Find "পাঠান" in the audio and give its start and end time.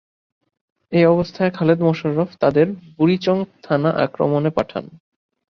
4.57-4.85